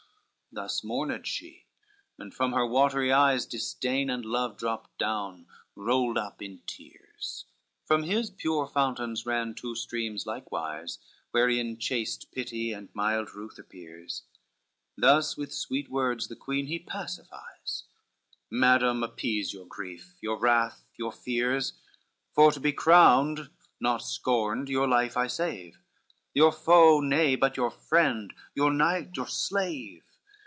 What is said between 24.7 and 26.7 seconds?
life I save; Your